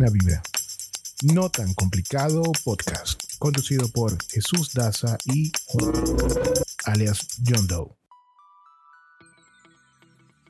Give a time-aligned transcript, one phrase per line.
[0.00, 0.42] Buena vibra.
[1.34, 3.22] No tan complicado podcast.
[3.38, 5.52] Conducido por Jesús Daza y
[6.86, 7.90] alias John Doe.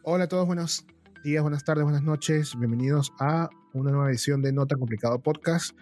[0.04, 0.86] Hola a todos, buenos
[1.24, 2.56] días, buenas tardes, buenas noches.
[2.56, 5.76] Bienvenidos a una nueva edición de No tan complicado podcast.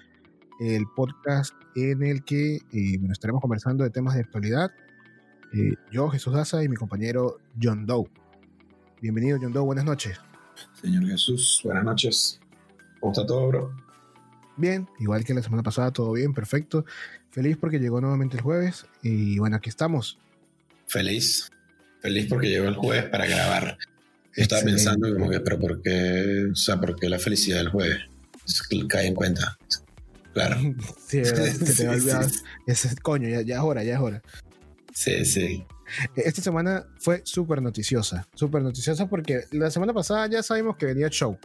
[0.60, 4.70] El podcast en el que eh, bueno, estaremos conversando de temas de actualidad.
[5.52, 8.10] Eh, yo, Jesús Daza, y mi compañero John Doe.
[9.02, 10.18] Bienvenido, John Doe, buenas noches.
[10.80, 12.40] Señor Jesús, buenas noches.
[13.00, 13.76] ¿Cómo está todo, bro?
[14.56, 16.84] Bien, igual que la semana pasada, todo bien, perfecto.
[17.30, 20.18] Feliz porque llegó nuevamente el jueves y bueno, aquí estamos.
[20.86, 21.50] Feliz,
[22.00, 23.78] feliz porque llegó el jueves para grabar.
[24.34, 26.46] Yo estaba pensando como que, pero ¿por qué?
[26.50, 27.98] O sea, ¿por qué la felicidad del jueves?
[28.88, 29.58] Cae en cuenta.
[30.32, 30.56] Claro.
[31.06, 32.42] sí, que te olvidas.
[32.66, 34.22] Ese, coño, ya, ya es hora, ya es hora.
[34.92, 35.64] Sí, sí.
[36.16, 41.08] Esta semana fue súper noticiosa, súper noticiosa porque la semana pasada ya sabíamos que venía
[41.08, 41.38] show.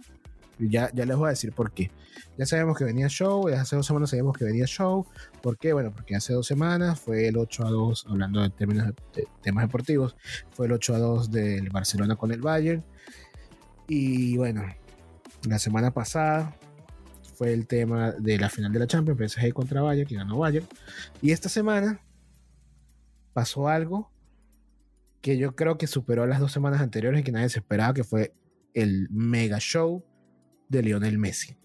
[0.59, 1.91] Ya, ya les voy a decir por qué.
[2.37, 5.05] Ya sabíamos que venía show, ya hace dos semanas sabíamos que venía show.
[5.41, 5.73] ¿Por qué?
[5.73, 9.65] Bueno, porque hace dos semanas fue el 8 a 2, hablando de términos de temas
[9.65, 10.15] deportivos,
[10.51, 12.83] fue el 8 a 2 del Barcelona con el Bayern.
[13.87, 14.63] Y bueno,
[15.47, 16.55] la semana pasada
[17.35, 20.67] fue el tema de la final de la Champions, PSG contra Bayern, que ganó Bayern.
[21.21, 21.99] Y esta semana
[23.33, 24.11] pasó algo
[25.21, 28.03] que yo creo que superó las dos semanas anteriores y que nadie se esperaba, que
[28.03, 28.33] fue
[28.73, 30.03] el mega show
[30.69, 31.55] de Lionel Messi.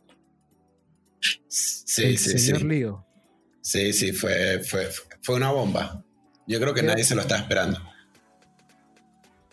[1.48, 2.66] Sí, el sí, señor sí.
[2.66, 3.06] Lío.
[3.60, 4.88] Sí, sí, fue, fue,
[5.22, 6.02] fue una bomba.
[6.46, 7.82] Yo creo que nadie se lo está esperando.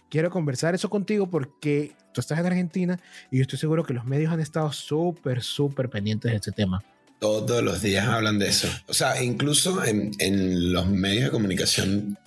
[0.09, 2.99] Quiero conversar eso contigo porque tú estás en Argentina
[3.31, 6.83] y yo estoy seguro que los medios han estado súper, súper pendientes de este tema.
[7.19, 8.69] Todos los días hablan de eso.
[8.87, 12.17] O sea, incluso en, en los medios de comunicación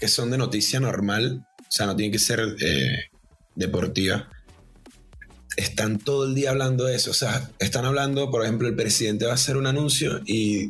[0.00, 3.10] que son de noticia normal, o sea, no tiene que ser eh,
[3.54, 4.28] deportiva,
[5.56, 7.10] están todo el día hablando de eso.
[7.10, 10.68] O sea, están hablando, por ejemplo, el presidente va a hacer un anuncio y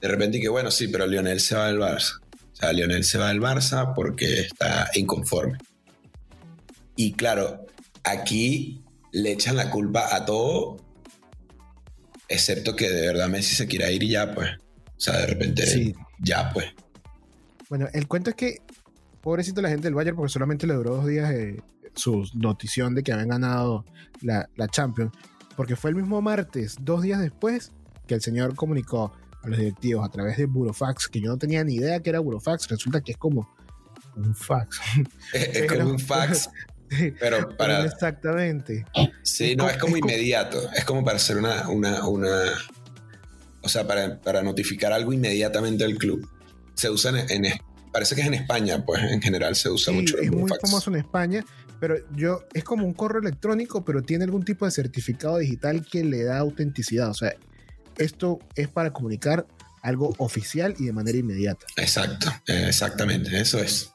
[0.00, 2.20] de repente que, bueno, sí, pero Lionel se va del Barça.
[2.52, 5.58] O sea, Lionel se va del Barça porque está inconforme.
[6.96, 7.66] Y claro,
[8.04, 8.82] aquí
[9.12, 10.76] le echan la culpa a todo,
[12.28, 14.50] excepto que de verdad Messi se quiera ir y ya, pues.
[14.96, 15.94] O sea, de repente, Sí.
[16.20, 16.66] ya, pues.
[17.68, 18.58] Bueno, el cuento es que,
[19.20, 21.60] pobrecito la gente del Bayern, porque solamente le duró dos días eh,
[21.94, 23.84] su notición de que habían ganado
[24.22, 25.12] la, la Champions,
[25.56, 27.72] porque fue el mismo martes, dos días después,
[28.06, 29.12] que el señor comunicó
[29.42, 32.18] a los directivos a través de Burofax, que yo no tenía ni idea que era
[32.20, 33.48] Burofax, resulta que es como
[34.16, 34.80] un fax.
[35.32, 36.48] Es, es como un fax,
[37.20, 37.84] pero para...
[37.84, 38.84] Exactamente.
[39.22, 40.58] Sí, no, es es como- es inmediato.
[40.72, 41.68] Es como para hacer una...
[41.68, 42.28] una, una
[43.62, 46.28] o sea, para, para notificar algo inmediatamente al club.
[46.74, 47.52] Se usa en, en-
[47.92, 50.50] Parece que es en España, pues en general se usa Sí, mucho el es muy
[50.60, 51.44] famoso en España,
[51.80, 56.04] pero yo es como un correo electrónico, pero tiene algún tipo de certificado digital que
[56.04, 57.10] le da autenticidad.
[57.10, 57.34] O sea,
[57.98, 59.46] esto es para comunicar
[59.82, 61.66] algo oficial y de manera inmediata.
[61.76, 63.90] Exacto, eh, exactamente, eso es.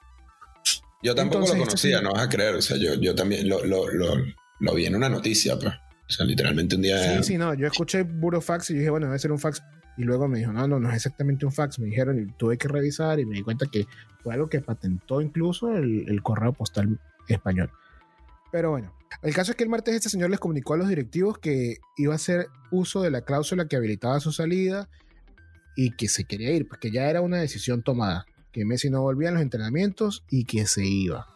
[1.02, 2.56] Yo tampoco Entonces, lo este conocía, sí- no vas a creer.
[2.56, 4.16] O sea, yo, yo también lo, lo, lo,
[4.60, 5.74] lo vi en una noticia, pues.
[5.74, 7.18] O sea, literalmente un día.
[7.18, 7.54] Sí, sí, no.
[7.54, 9.62] Yo escuché Burofax y yo dije, bueno, debe ser un fax.
[9.98, 11.80] Y luego me dijo, no, no, no es exactamente un fax.
[11.80, 13.86] Me dijeron y tuve que revisar y me di cuenta que
[14.24, 17.00] fue algo que patentó incluso el, el correo postal
[17.34, 17.72] español.
[18.52, 21.38] Pero bueno, el caso es que el martes este señor les comunicó a los directivos
[21.38, 24.90] que iba a hacer uso de la cláusula que habilitaba su salida
[25.76, 29.30] y que se quería ir, porque ya era una decisión tomada, que Messi no volvía
[29.30, 31.28] a los entrenamientos y que se iba.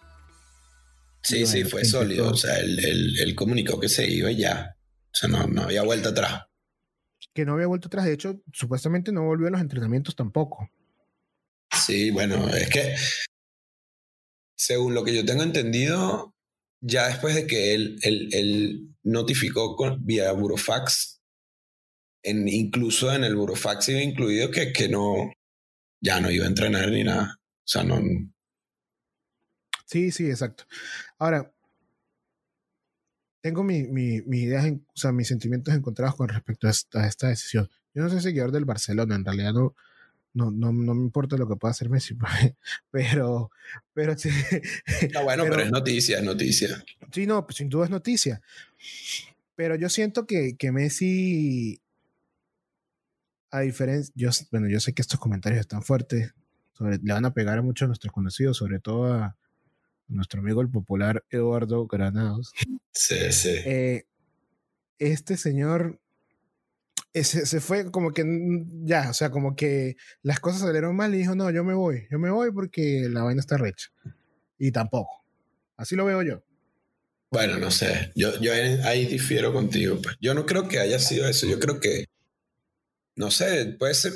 [1.22, 2.32] Sí, sí, fue sólido.
[2.32, 4.76] O sea, él, él- él comunicó que se iba y ya.
[5.06, 6.44] O sea, no, no había vuelta atrás.
[7.34, 10.70] Que no había vuelto atrás, de hecho, supuestamente no volvió a los entrenamientos tampoco.
[11.86, 12.96] Sí, bueno, es que.
[14.66, 16.34] Según lo que yo tengo entendido,
[16.80, 21.22] ya después de que él, él, él notificó con, vía Burofax,
[22.24, 25.34] incluso en el Burofax iba incluido que, que no.
[26.02, 27.38] Ya no iba a entrenar ni nada.
[27.42, 28.02] O sea, no.
[29.86, 30.64] Sí, sí, exacto.
[31.20, 31.54] Ahora,
[33.42, 37.04] tengo mi, mi- mis ideas, en- o sea, mis sentimientos encontrados con respecto a esta,
[37.04, 37.70] a esta decisión.
[37.94, 39.76] Yo no soy seguidor del Barcelona, en realidad no,
[40.34, 42.16] no, no, no me importa lo que pueda hacer Messi,
[42.92, 43.52] pero,
[43.94, 44.30] pero sí,
[45.14, 46.84] No, bueno, pero, Pero- es noticia, es noticia.
[47.12, 48.42] sí, no, pues sin duda es noticia.
[49.56, 51.80] Pero yo siento que, que Messi,
[53.52, 56.34] a diferencia, yo, bueno, yo sé que estos comentarios están fuertes,
[56.74, 59.38] sobre, le van a pegar a muchos de nuestros conocidos, sobre todo a
[60.08, 62.52] nuestro amigo el popular Eduardo Granados.
[62.92, 63.50] Sí, sí.
[63.66, 64.06] Eh,
[64.98, 66.00] este señor
[67.14, 70.96] eh, se, se fue como que mm, ya, o sea, como que las cosas salieron
[70.96, 73.90] mal y dijo, no, yo me voy, yo me voy porque la vaina está recha.
[74.58, 75.24] Y tampoco.
[75.78, 76.44] Así lo veo yo.
[77.34, 78.12] Bueno, no sé.
[78.16, 80.00] Yo, yo ahí difiero contigo.
[80.02, 80.16] Pues.
[80.22, 81.48] Yo no creo que haya sido eso.
[81.48, 82.06] Yo creo que.
[83.16, 84.14] No sé, puede ser,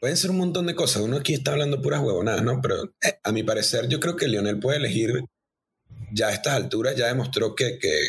[0.00, 1.02] pueden ser un montón de cosas.
[1.02, 2.60] Uno aquí está hablando puras huevonadas, ¿no?
[2.62, 5.24] Pero eh, a mi parecer, yo creo que Lionel puede elegir.
[6.12, 8.02] Ya a estas alturas ya demostró que, que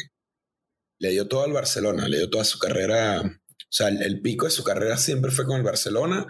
[1.00, 3.22] le dio todo al Barcelona, le dio toda su carrera.
[3.64, 6.26] O sea, el, pico de su carrera siempre fue con el Barcelona,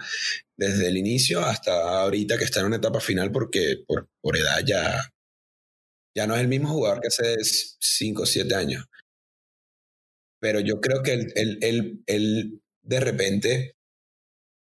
[0.56, 4.60] desde el inicio hasta ahorita que está en una etapa final, porque por, por edad
[4.66, 5.10] ya,
[6.14, 8.84] ya no es el mismo jugador que hace 5 o 7 años.
[10.40, 11.58] Pero yo creo que él,
[12.06, 13.76] él, de repente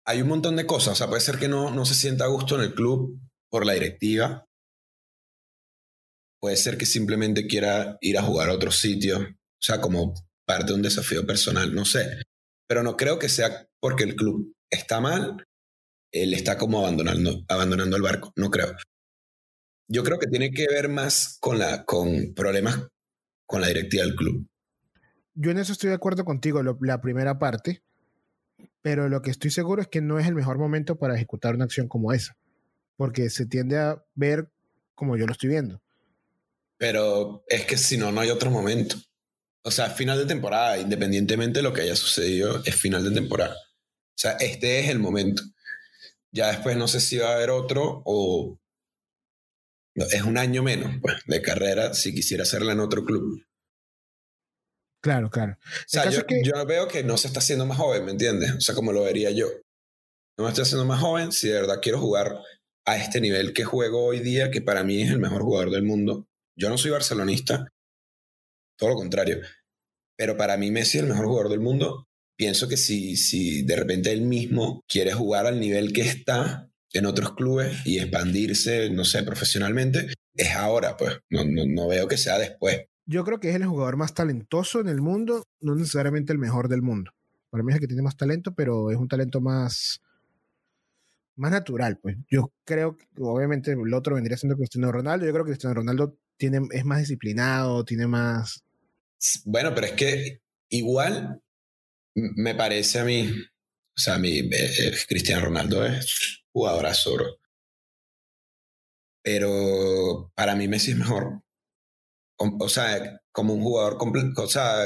[0.06, 0.94] hay un montón de cosas.
[0.94, 3.20] O sea, puede ser que no, no se sienta a gusto en el club
[3.50, 4.48] por la directiva.
[6.40, 9.20] Puede ser que simplemente quiera ir a jugar a otro sitio.
[9.20, 10.16] O sea, como
[10.46, 12.24] parte de un desafío personal, no sé.
[12.72, 15.46] Pero no creo que sea porque el club está mal,
[16.10, 18.32] él está como abandonando, abandonando el barco.
[18.38, 18.74] No creo.
[19.90, 22.88] Yo creo que tiene que ver más con, la, con problemas
[23.46, 24.48] con la directiva del club.
[25.34, 27.84] Yo en eso estoy de acuerdo contigo, la primera parte,
[28.82, 31.66] pero lo que estoy seguro es que no es el mejor momento para ejecutar una
[31.66, 32.38] acción como esa,
[32.96, 34.50] porque se tiende a ver
[34.96, 35.82] como yo lo estoy viendo.
[36.78, 38.96] Pero es que si no, no hay otro momento.
[39.64, 43.56] O sea, final de temporada, independientemente de lo que haya sucedido, es final de temporada.
[43.56, 45.44] O sea, este es el momento.
[46.32, 48.58] Ya después no sé si va a haber otro o
[49.96, 53.44] es un año menos pues, de carrera si quisiera hacerla en otro club.
[55.02, 55.58] Claro, claro.
[55.64, 58.52] O sea, yo, yo, veo que no se está haciendo más joven, ¿me entiendes?
[58.54, 59.48] O sea, como lo vería yo.
[60.38, 62.40] No me estoy haciendo más joven si de verdad quiero jugar
[62.86, 65.84] a este nivel que juego hoy día, que para mí es el mejor jugador del
[65.84, 66.28] mundo.
[66.56, 67.74] Yo no soy barcelonista,
[68.82, 69.40] todo lo contrario.
[70.18, 72.08] Pero para mí Messi es el mejor jugador del mundo.
[72.36, 77.06] Pienso que si, si de repente él mismo quiere jugar al nivel que está, en
[77.06, 81.20] otros clubes y expandirse, no sé, profesionalmente, es ahora, pues.
[81.30, 82.86] No, no, veo que sea después.
[83.06, 86.68] Yo creo que es el jugador más talentoso en el mundo, no necesariamente el mejor
[86.68, 87.12] del mundo.
[87.50, 90.02] Para mí es el que tiene más talento, pero es un talento más,
[91.36, 92.18] más natural, pues.
[92.30, 95.26] Yo creo que obviamente el otro vendría siendo Cristiano Ronaldo.
[95.26, 98.64] Yo creo que Cristiano Ronaldo tiene, es más disciplinado, tiene más.
[99.46, 101.42] Bueno, pero es que igual
[102.16, 107.38] me parece a mí, o sea, a mí, eh, eh, Cristiano Ronaldo es jugadorazo, bro.
[109.24, 111.44] Pero para mí Messi es mejor.
[112.38, 114.86] O, sea, como un jugador completo, o sea,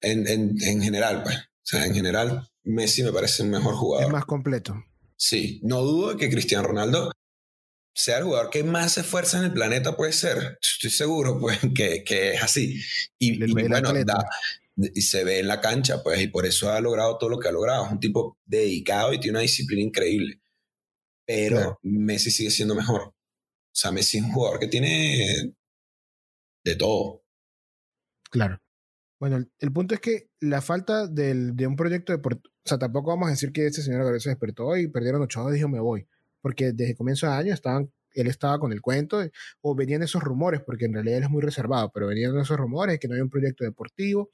[0.00, 1.36] en, en, en, general, pues.
[1.36, 4.06] O sea, en general, Messi me parece un mejor jugador.
[4.06, 4.74] Es más completo.
[5.16, 7.12] Sí, no dudo que Cristiano Ronaldo
[7.94, 10.58] sea el jugador que más se esfuerza en el planeta, puede ser.
[10.62, 12.80] Estoy seguro, pues, que, que es así.
[13.18, 14.24] Y, y bueno, da,
[14.76, 17.48] y se ve en la cancha, pues, y por eso ha logrado todo lo que
[17.48, 17.86] ha logrado.
[17.86, 20.40] Es un tipo dedicado y tiene una disciplina increíble.
[21.26, 23.02] Pero Messi sigue siendo mejor.
[23.02, 23.14] O
[23.72, 25.52] sea, Messi es un jugador que tiene
[26.64, 27.22] de todo.
[28.30, 28.60] Claro.
[29.20, 32.20] Bueno, el, punto es que la falta del, de un proyecto de...
[32.24, 35.50] O sea, tampoco vamos a decir que este señor Gabriel se despertó y perdieron ocho
[35.50, 36.06] y dijo me voy.
[36.40, 39.20] Porque desde comienzo de año estaban él estaba con el cuento,
[39.60, 42.94] o venían esos rumores, porque en realidad él es muy reservado, pero venían esos rumores
[42.94, 44.30] de que no había un proyecto deportivo,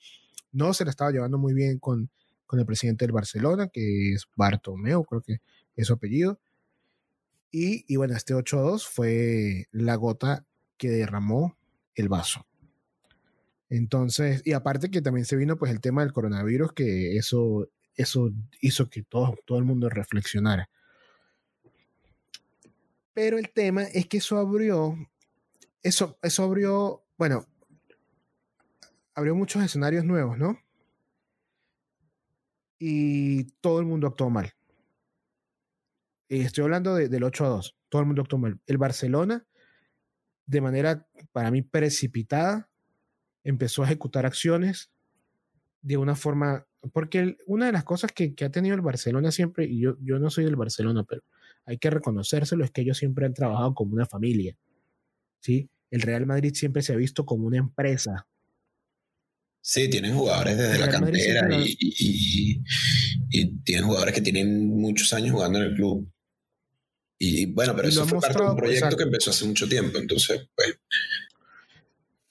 [0.53, 2.11] no se la estaba llevando muy bien con,
[2.47, 5.41] con el presidente del Barcelona, que es Bartomeu, creo que
[5.77, 6.41] es su apellido.
[7.51, 10.45] Y, y bueno, este 8-2 fue la gota
[10.77, 11.57] que derramó
[11.95, 12.47] el vaso.
[13.69, 18.31] Entonces, y aparte que también se vino pues el tema del coronavirus, que eso, eso
[18.61, 20.69] hizo que todo, todo el mundo reflexionara.
[23.15, 24.97] Pero el tema es que eso abrió,
[25.83, 27.47] eso, eso abrió, bueno,
[29.15, 30.59] abrió muchos escenarios nuevos, ¿no?
[32.79, 34.53] Y todo el mundo actuó mal.
[36.29, 37.77] Y estoy hablando del 8 a 2.
[37.89, 38.59] Todo el mundo actuó mal.
[38.67, 39.47] El Barcelona,
[40.47, 42.69] de manera para mí precipitada,
[43.45, 44.91] empezó a ejecutar acciones
[45.83, 46.67] de una forma.
[46.93, 50.29] Porque una de las cosas que, ha tenido el Barcelona siempre, y yo, yo no
[50.31, 51.23] soy del Barcelona, pero
[51.67, 54.57] hay que reconocérselo, es que ellos siempre han trabajado como una familia.
[55.41, 55.69] ¿sí?
[55.91, 58.27] El Real Madrid siempre se ha visto como una empresa,
[59.67, 62.63] Sí, tienen jugadores desde la cantera y,
[63.65, 66.07] tienen jugadores que tienen muchos años jugando en el club.
[67.19, 70.47] Y bueno, pero eso fue parte de un proyecto que empezó hace mucho tiempo, entonces,
[70.55, 70.79] pues.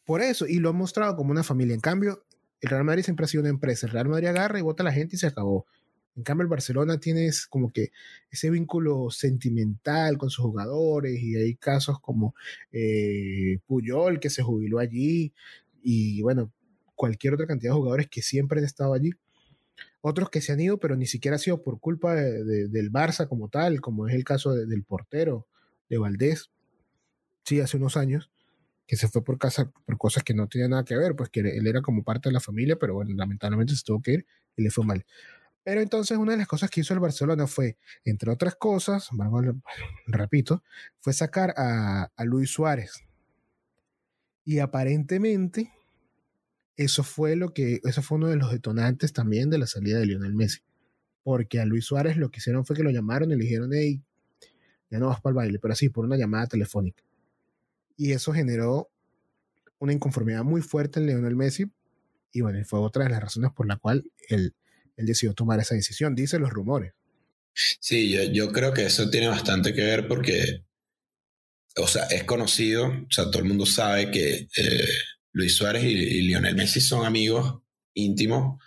[0.06, 1.74] Por eso, y lo han mostrado como una familia.
[1.74, 2.24] En cambio,
[2.62, 3.88] el Real Madrid siempre ha sido una empresa.
[3.88, 5.66] El Real Madrid agarra y vota a la gente y se acabó.
[6.15, 7.91] En cambio, el Barcelona tiene como que
[8.29, 12.36] ese vínculo sentimental con sus jugadores y hay casos como
[12.72, 15.34] eh, Puyol que se jubiló allí
[15.82, 16.51] y bueno,
[16.96, 19.12] cualquier otra cantidad de jugadores que siempre han estado allí.
[20.01, 23.50] Otros que se han ido, pero ni siquiera ha sido por culpa del Barça como
[23.50, 25.48] tal, como es el caso del portero
[25.89, 26.51] de Valdés,
[27.46, 28.29] sí, hace unos años.
[28.88, 31.39] que se fue por casa por cosas que no tenían nada que ver, pues que
[31.41, 34.27] él era como parte de la familia, pero bueno, lamentablemente se tuvo que ir
[34.58, 35.05] y le fue mal.
[35.63, 39.10] Pero entonces una de las cosas que hizo el Barcelona fue, entre otras cosas,
[40.08, 40.62] repito,
[41.00, 43.05] fue sacar a, Luis Suárez.
[44.43, 45.72] Y aparentemente
[46.75, 50.05] eso fue lo que, eso fue uno de los detonantes también de la salida de
[50.05, 50.60] Lionel Messi.
[51.24, 54.03] Porque a Luis Suárez lo que hicieron fue que lo llamaron y le dijeron, hey,
[54.89, 57.01] ya no vas para el baile, pero así, por una llamada telefónica.
[57.96, 58.89] Y eso generó
[59.79, 61.72] una inconformidad muy fuerte en Lionel Messi.
[62.34, 64.53] Y bueno, fue otra de las razones por la cual él
[64.96, 66.94] él decidió tomar esa decisión, dicen los rumores.
[67.54, 70.66] Sí, yo, creo que eso tiene bastante que ver porque,
[71.78, 74.88] o sea, es conocido, o sea, todo el mundo sabe que eh,
[75.34, 77.62] Luis Suárez y, Lionel Messi son amigos
[77.96, 78.60] íntimos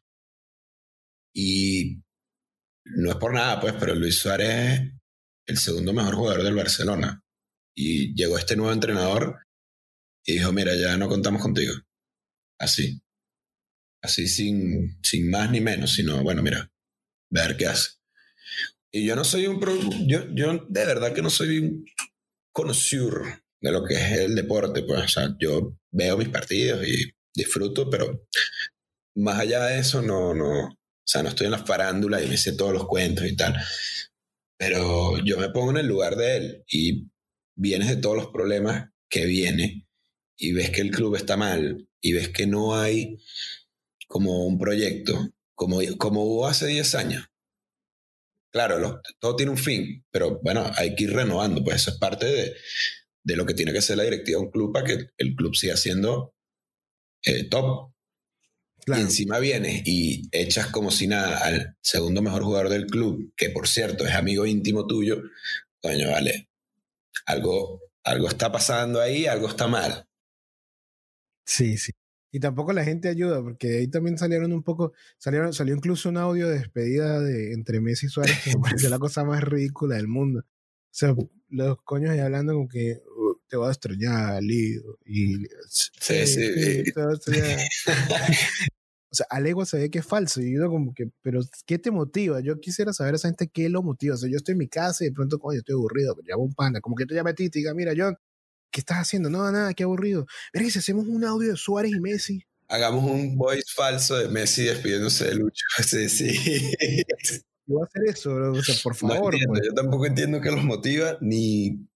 [1.35, 2.01] y
[2.85, 4.93] no es por nada, pues, pero Luis Suárez es
[5.47, 7.21] el segundo mejor jugador del Barcelona
[7.75, 9.41] y llegó este nuevo entrenador
[10.25, 11.75] y dijo, mira, ya no contamos contigo.
[12.59, 13.01] Así
[14.07, 16.71] así sin, sin más ni menos, sino, bueno, mira,
[17.31, 17.91] ver qué hace.
[18.91, 19.61] Y yo no soy un...
[20.07, 21.85] yo, yo de verdad que no soy un
[22.53, 27.13] conocedor de lo que es el deporte, pues, o sea, yo veo mis partidos y
[27.35, 28.27] disfruto, pero
[29.17, 32.37] más allá de eso, no, no, o sea, no estoy en la farándula y me
[32.37, 33.55] sé todos los cuentos y tal.
[34.59, 37.11] Pero yo me pongo en el lugar de él y
[37.55, 39.87] vienes de todos los problemas que viene
[40.37, 43.19] y ves que el club está mal y ves que no hay
[44.07, 47.27] como un proyecto, como, como hubo hace 10 años.
[48.51, 52.27] Claro, todo tiene un fin, pero bueno, hay que ir renovando, pues eso es parte
[52.27, 52.57] de,
[53.27, 55.55] de lo que tiene que ser la directiva de un club para que el club
[55.55, 56.33] siga siendo
[57.25, 57.93] eh, top.
[58.87, 63.51] Y encima vienes y echas como si nada al segundo mejor jugador del club, que
[63.51, 65.21] por cierto es amigo íntimo tuyo,
[65.83, 66.49] coño, vale,
[67.27, 70.07] algo, algo está pasando ahí, algo está mal.
[71.45, 71.91] Sí, sí.
[72.37, 76.19] Y tampoco la gente ayuda, porque ahí también salieron un poco, salieron, salió incluso un
[76.19, 79.97] audio de despedida de entre Messi y Suárez, que me parece la cosa más ridícula
[79.97, 80.41] del mundo.
[80.41, 80.45] O
[80.91, 81.15] sea,
[81.49, 84.99] los coños ahí hablando como que uh, te voy a extrañar, Lido.
[85.07, 86.85] Y, sí, sí.
[89.11, 90.43] o sea, Alegua se ve que es falso.
[90.43, 92.41] Y yo como que, pero ¿qué te motiva?
[92.41, 94.15] Yo quisiera saber a esa gente qué lo motiva.
[94.15, 96.45] O sea, yo estoy en mi casa y de pronto, coño, estoy aburrido, pero llamo
[96.45, 96.83] un panda.
[96.83, 98.15] Como que tú llamas a ti y diga, mira, John,
[98.77, 99.31] ¿qué estás haciendo?
[99.31, 100.27] No, nada, qué aburrido.
[100.53, 102.43] Verga, si hacemos un audio de Suárez y Messi.
[102.69, 105.65] Hagamos un voice falso de Messi despidiéndose de Lucho.
[105.83, 106.35] Sí, sí.
[107.67, 109.35] Yo voy a hacer eso, O sea, por favor.
[109.49, 109.63] Pues.
[109.65, 111.89] Yo tampoco entiendo qué los motiva ni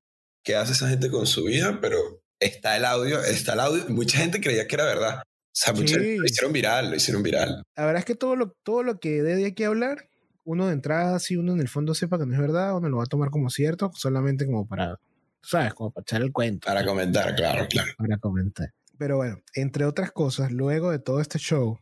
[0.43, 1.99] qué hace esa gente con su vida, pero
[2.39, 3.85] está el audio, está el audio.
[3.91, 5.19] Mucha gente creía que era verdad.
[5.19, 7.63] O sea, mucha gente lo hicieron viral, lo hicieron viral.
[7.77, 10.09] La verdad es que todo lo, todo lo que dé de aquí hablar,
[10.45, 12.97] uno de entrada, si uno en el fondo sepa que no es verdad, uno lo
[12.97, 14.99] va a tomar como cierto, solamente como para
[15.43, 15.75] ¿sabes?
[15.75, 16.67] Como para echar el cuento.
[16.67, 17.91] Para comentar, claro, claro.
[17.97, 18.73] Para comentar.
[18.99, 21.79] Pero bueno, entre otras cosas, luego de todo este show,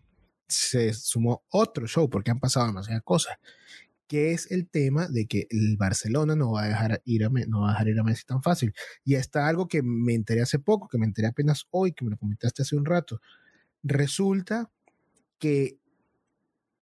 [0.49, 3.37] se sumó otro show porque han pasado demasiadas cosas,
[4.07, 7.63] que es el tema de que el Barcelona no va a dejar ir a, no
[7.63, 8.73] va a dejar ir a Messi tan fácil.
[9.05, 12.13] Y está algo que me enteré hace poco, que me enteré apenas hoy, que me
[12.13, 13.21] lo comentaste hace un rato.
[13.83, 14.71] Resulta
[15.39, 15.79] que,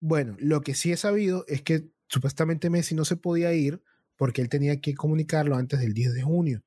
[0.01, 3.83] bueno, lo que sí he sabido es que supuestamente Messi no se podía ir
[4.19, 6.63] porque él tenía que comunicarlo antes del 10 de junio.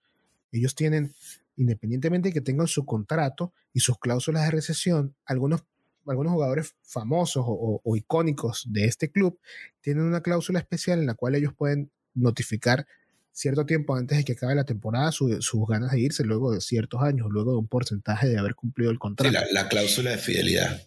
[0.52, 1.14] Ellos tienen,
[1.58, 5.64] independientemente de que tengan su contrato y sus cláusulas de recesión, algunos,
[6.08, 9.38] algunos jugadores famosos o, icónicos de este club
[9.82, 12.88] tienen una cláusula especial en la cual ellos pueden notificar
[13.34, 17.02] cierto tiempo antes de que acabe la temporada sus ganas de irse luego de ciertos
[17.02, 19.32] años, luego de un porcentaje de haber cumplido el contrato.
[19.32, 20.82] la, la, cláusula de fidelidad.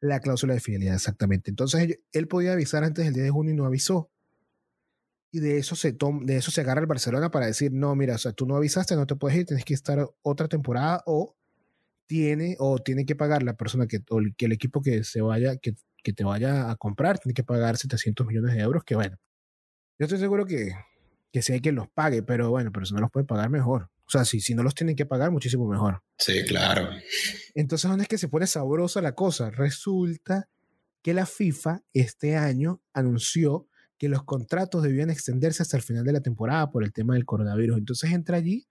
[0.00, 1.50] La cláusula de fidelidad, exactamente.
[1.50, 4.10] Entonces él podía avisar antes del 10 de junio y no avisó
[5.32, 8.18] y de eso se de eso se agarra el Barcelona para decir, no, mira, o
[8.18, 11.34] sea, tú no avisaste, no te puedes ir, tienes que estar otra temporada o
[12.06, 15.56] tiene o tiene que pagar la persona que o que el equipo que se vaya
[15.56, 15.72] que,
[16.04, 19.16] que te vaya a comprar tiene que pagar 700 millones de euros, que bueno.
[19.98, 20.72] Yo estoy seguro que
[21.32, 23.90] que sí hay quien los pague, pero bueno, pero si no los puede pagar mejor.
[24.04, 26.02] O sea, si, si no los tienen que pagar, muchísimo mejor.
[26.18, 26.90] Sí, claro.
[27.54, 29.50] Entonces, ¿dónde es que se pone sabrosa la cosa?
[29.50, 30.50] Resulta
[31.00, 33.66] que la FIFA este año anunció
[34.02, 37.24] que los contratos debían extenderse hasta el final de la temporada por el tema del
[37.24, 37.78] coronavirus.
[37.78, 38.66] Entonces entra allí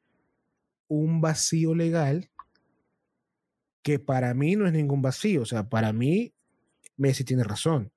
[0.90, 2.30] un vacío legal
[3.82, 5.44] que para mí no es ningún vacío.
[5.44, 6.34] O sea, para mí
[6.98, 7.94] Messi tiene razón.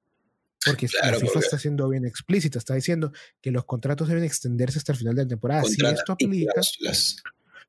[0.65, 3.11] Porque la FIFA está siendo bien explícita, está diciendo
[3.41, 5.65] que los contratos deben extenderse hasta el final de la temporada.
[5.65, 6.53] Si esto aplica,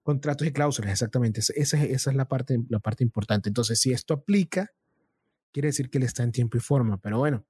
[0.03, 1.39] contratos y cláusulas, exactamente.
[1.39, 3.49] Esa, esa es la parte, la parte importante.
[3.49, 4.71] Entonces, si esto aplica,
[5.51, 7.01] quiere decir que él está en tiempo y forma.
[7.01, 7.47] Pero bueno,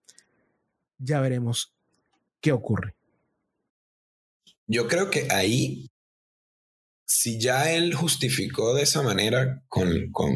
[0.98, 1.75] ya veremos
[2.46, 2.94] ¿qué ocurre?
[4.68, 5.88] Yo creo que ahí
[7.08, 10.32] si ya él justificó de esa manera con, con,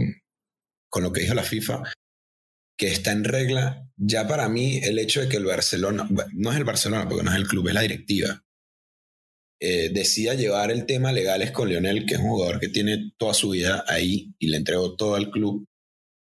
[0.90, 1.84] con lo que dijo la FIFA,
[2.76, 6.58] que está en regla, ya para mí el hecho de que el Barcelona, no es
[6.58, 8.44] el Barcelona porque no es el club, es la directiva,
[9.60, 13.36] eh, decía llevar el tema legales con Lionel, que es un jugador que tiene toda
[13.36, 15.64] su vida ahí y le entregó todo al club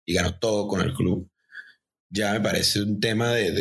[0.03, 1.29] y ganó todo con el club,
[2.09, 3.51] ya me parece un tema de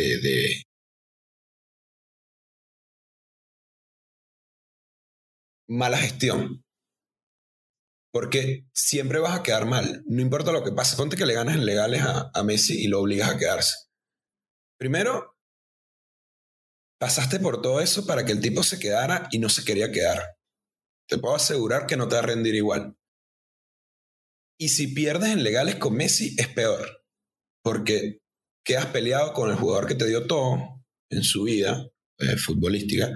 [5.75, 6.64] mala gestión.
[8.12, 10.04] Porque siempre vas a quedar mal.
[10.07, 10.97] No importa lo que pase.
[10.97, 13.75] Ponte que le ganas en legales a, a Messi y lo obligas a quedarse.
[14.78, 15.37] Primero,
[17.00, 20.37] pasaste por todo eso para que el tipo se quedara y no se quería quedar.
[21.09, 22.97] Te puedo asegurar que no te va a rendir igual.
[24.59, 27.04] Y si pierdes en legales con Messi, es peor.
[27.64, 28.21] Porque
[28.64, 31.85] quedas peleado con el jugador que te dio todo en su vida
[32.19, 33.12] eh, futbolística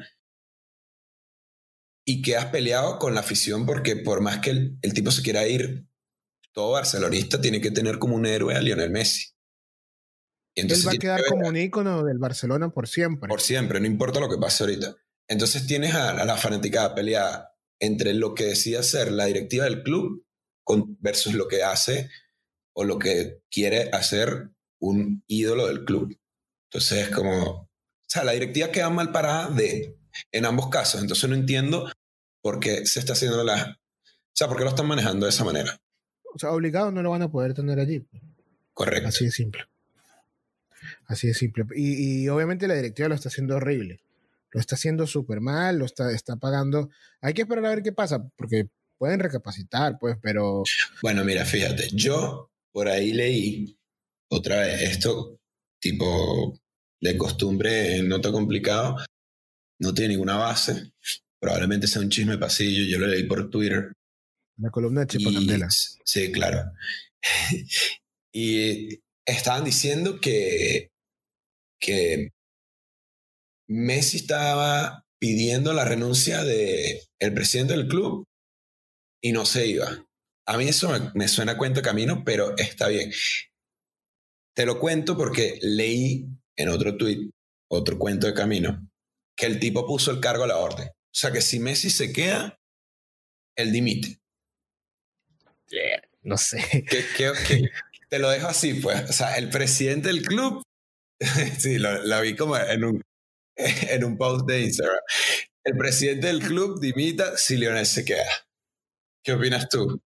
[2.09, 5.21] y que has peleado con la afición porque por más que el, el, tipo se
[5.21, 5.87] quiera ir,
[6.53, 9.27] todo barcelonista tiene que tener como un héroe a Lionel Messi.
[10.55, 13.29] Y entonces Él va a quedar como un ícono del Barcelona por siempre.
[13.29, 14.97] Por siempre, no importa lo que pase ahorita.
[15.29, 19.83] Entonces tienes a, a la fanaticada peleada entre lo que decía ser la directiva del
[19.83, 20.25] club
[20.65, 22.09] con, versus lo que hace
[22.75, 24.49] o lo que quiere hacer
[24.81, 26.19] un ídolo del club.
[26.71, 27.69] Entonces es como, o
[28.07, 29.99] sea, la directiva queda mal parada de,
[30.33, 31.03] en ambos casos.
[31.03, 31.93] Entonces no entiendo
[32.49, 33.79] por qué se está haciendo la...
[33.79, 35.79] O sea, por qué lo están manejando de esa manera.
[36.35, 38.07] O sea, obligado no lo van a poder tener allí.
[38.73, 39.09] Correcto.
[39.09, 39.67] Así de simple.
[41.05, 41.67] Así de simple.
[41.75, 44.01] Y, y obviamente la directiva lo está haciendo horrible.
[44.51, 46.89] Lo está haciendo súper mal, lo está, está pagando.
[47.21, 50.63] Hay que esperar a ver qué pasa, porque pueden recapacitar, pues, pero...
[51.03, 53.79] Bueno, mira, fíjate, yo por ahí leí
[54.31, 55.39] otra vez esto,
[55.79, 56.59] tipo
[56.99, 58.97] de costumbre, no tan complicado,
[59.81, 60.93] no tiene ninguna base,
[61.41, 63.93] probablemente sea un chisme pasillo, yo lo leí por Twitter.
[64.59, 65.69] La columna de Chepo Candela.
[65.71, 66.73] Sí, claro.
[68.33, 70.91] y estaban diciendo que,
[71.81, 72.31] que
[73.69, 78.25] Messi estaba pidiendo la renuncia del el presidente del club
[79.23, 80.05] y no se iba.
[80.47, 83.13] A mí eso me, me suena a cuento camino, pero está bien.
[84.55, 87.31] Te lo cuento porque leí en otro tweet,
[87.71, 88.89] otro cuento de camino,
[89.37, 90.89] que el tipo puso el cargo a la orden.
[91.11, 92.61] O sea que si Messi se queda,
[93.57, 94.21] él dimite.
[96.23, 96.59] No sé.
[96.89, 97.71] ¿Qué, qué, qué?
[98.09, 99.09] Te lo dejo así, pues.
[99.09, 100.63] O sea, el presidente del club,
[101.59, 103.03] sí, lo, lo, vi como en un,
[103.57, 105.01] en un post de Instagram.
[105.65, 108.31] El presidente del club dimita si Lionel se queda.
[109.23, 110.01] ¿Qué opinas tú?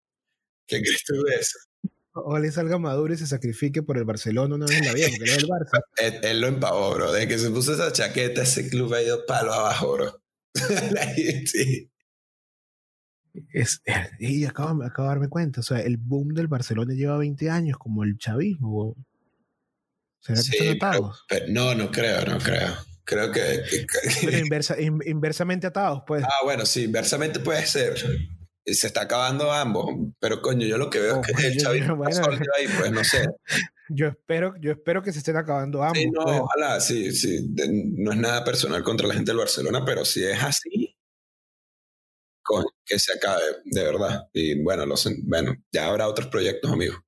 [0.66, 1.58] ¿Qué crees tú de eso?
[2.12, 5.30] Ojalá salga Maduro y se sacrifique por el Barcelona una vez en la vida, porque
[5.30, 5.80] no es el Barça.
[5.96, 7.12] él, él, lo empavó, bro.
[7.12, 10.22] Desde que se puso esa chaqueta, ese club ha ido palo abajo, bro.
[11.46, 11.90] sí.
[13.52, 13.82] Es,
[14.18, 17.78] y acabo, acabo de darme cuenta, o sea, el boom del Barcelona lleva 20 años,
[17.78, 18.96] como el chavismo.
[20.20, 21.24] ¿Será que están atados?
[21.28, 22.74] Pero, pero, no, no creo, no creo.
[23.04, 23.62] Creo que.
[23.70, 24.26] que, que...
[24.26, 26.24] Pero inversa, in, inversamente atados, pues.
[26.24, 27.96] Ah, bueno, sí, inversamente puede ser.
[28.74, 29.86] Se está acabando ambos,
[30.18, 32.22] pero coño, yo lo que veo oh, es que el chavismo bueno,
[32.56, 33.26] ahí, pues no sé.
[33.88, 35.98] Yo espero, yo espero que se estén acabando ambos.
[35.98, 36.40] Sí, no, pues.
[36.40, 37.48] ojalá, sí, sí.
[37.96, 40.96] No es nada personal contra la gente del Barcelona, pero si es así,
[42.42, 44.28] con, que se acabe, de verdad.
[44.32, 46.98] Y bueno, los, bueno, ya habrá otros proyectos, amigos.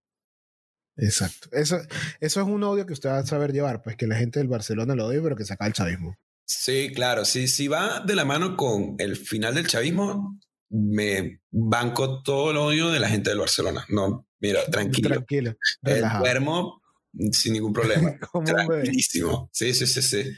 [0.96, 1.48] Exacto.
[1.52, 1.80] Eso,
[2.20, 4.48] eso es un odio que usted va a saber llevar, pues que la gente del
[4.48, 6.16] Barcelona lo odia, pero que se acabe el chavismo.
[6.46, 7.24] Sí, claro.
[7.24, 10.38] Sí, si va de la mano con el final del chavismo,
[10.70, 13.85] me banco todo el odio de la gente del Barcelona.
[13.88, 15.11] No, mira, tranquilo.
[15.11, 15.56] Tranquilo.
[15.85, 16.80] Eh, duermo
[17.33, 18.16] sin ningún problema.
[18.44, 19.50] Tranquilísimo.
[19.52, 20.37] Sí, sí, sí, sí.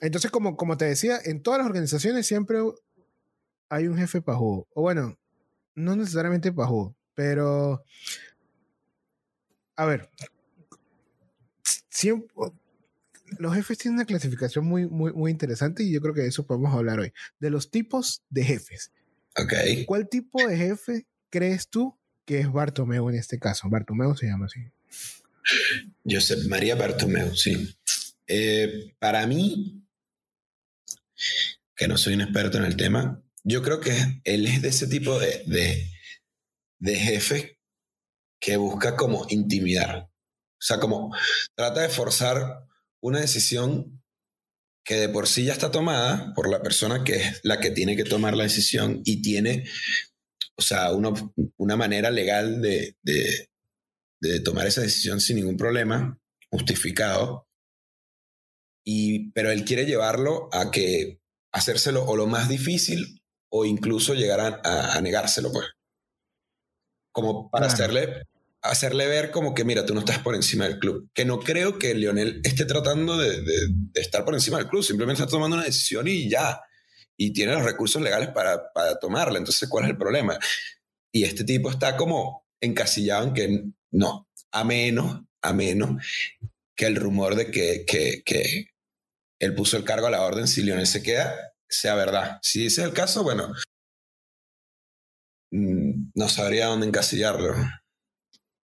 [0.00, 2.58] Entonces, como, como te decía, en todas las organizaciones siempre
[3.68, 4.66] hay un jefe pajudo.
[4.74, 5.18] O bueno,
[5.74, 7.84] no necesariamente pajudo, pero...
[9.76, 10.10] A ver,
[11.88, 12.34] siempre,
[13.38, 16.46] los jefes tienen una clasificación muy, muy, muy interesante y yo creo que de eso
[16.46, 17.12] podemos hablar hoy.
[17.38, 18.92] De los tipos de jefes.
[19.36, 19.52] Ok.
[19.86, 23.68] ¿Cuál tipo de jefe crees tú que es Bartomeu en este caso?
[23.68, 24.60] Bartomeu se llama así.
[26.04, 27.76] Josep María Bartomeu, sí.
[28.26, 29.84] Eh, para mí,
[31.76, 34.86] que no soy un experto en el tema, yo creo que él es de ese
[34.86, 35.90] tipo de, de,
[36.78, 37.58] de jefe
[38.38, 40.08] que busca como intimidar.
[40.60, 41.14] O sea, como
[41.54, 42.66] trata de forzar
[43.02, 44.02] una decisión
[44.84, 47.96] que de por sí ya está tomada por la persona que es la que tiene
[47.96, 49.68] que tomar la decisión y tiene,
[50.56, 51.10] o sea, una,
[51.56, 53.48] una manera legal de, de,
[54.20, 56.18] de, tomar esa decisión sin ningún problema,
[56.50, 57.46] justificado.
[58.84, 61.20] Y, pero él quiere llevarlo a que
[61.52, 65.66] hacérselo o lo más difícil o incluso llegar a, negárselo, pues.
[67.12, 68.22] Como para hacerle,
[68.62, 71.10] hacerle ver como que, mira, tú no estás por encima del club.
[71.14, 73.42] Que no creo que Lionel esté tratando de,
[73.94, 76.60] estar por encima del club, simplemente está tomando una decisión y ya.
[77.16, 79.38] Y tiene los recursos legales para, para tomarla.
[79.38, 80.38] Entonces, ¿cuál es el problema?
[81.12, 86.02] Y este tipo está como encasillado en que no, a menos, a menos
[86.74, 88.66] que el rumor de que, que, que
[89.38, 92.38] él puso el cargo a la orden si Lionel se queda sea verdad.
[92.42, 93.52] Si ese es el caso, bueno,
[95.52, 97.54] mm, no sabría dónde encasillarlo.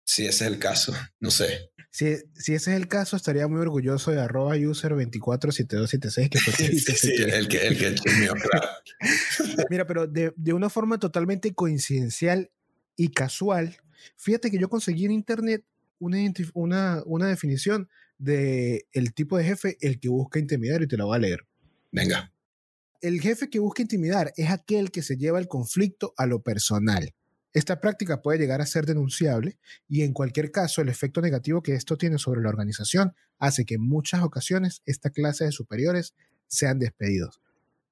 [0.06, 1.72] Si ese es el caso, no sé.
[1.89, 6.54] Si, si ese es el caso, estaría muy orgulloso de arroba user 247276, que fue
[6.96, 8.68] sí, el que, el que claro.
[9.70, 12.52] Mira, pero de, de, una forma totalmente coincidencial
[12.96, 13.78] y casual,
[14.18, 15.63] fíjate que yo conseguí en internet
[16.00, 16.18] una,
[16.54, 21.06] una, una definición de el tipo de jefe el que busca intimidar y te la
[21.06, 21.42] voy a leer.
[21.92, 22.34] Venga
[23.04, 27.13] el jefe que busca intimidar es aquel que se lleva el conflicto a lo personal.
[27.54, 31.76] Esta práctica puede llegar a ser denunciable y en cualquier caso el efecto negativo que
[31.76, 36.16] esto tiene sobre la organización hace que en muchas ocasiones esta clase de superiores
[36.48, 37.42] sean despedidos.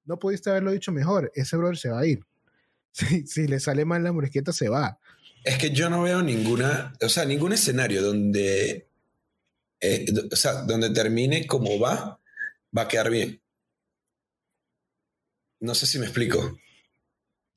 [0.06, 2.26] No pudiste haberlo dicho mejor, ese brother se va a ir.
[3.26, 5.00] Si, le sale mal la morisqueta, se va.
[5.46, 8.90] Es que yo no veo ninguna, o sea, ningún escenario donde,
[9.80, 12.20] eh, o sea, donde termine como va,
[12.78, 13.42] va a quedar bien.
[15.62, 16.58] No sé si me explico.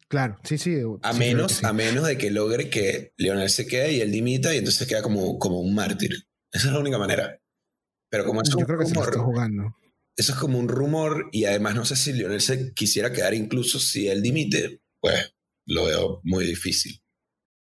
[0.09, 0.77] Claro, sí, sí.
[1.03, 4.59] A, menos, a menos de que logre que Leonel se quede y él dimita y
[4.59, 6.11] entonces queda como, como un mártir.
[6.53, 7.41] Esa es la única manera.
[8.11, 9.75] Pero como es Yo creo que se está jugando.
[10.17, 13.81] Eso es como un rumor y además no sé si Lionel se quisiera quedar incluso
[13.81, 15.35] si él dimite, pues
[15.67, 17.03] lo veo muy difícil.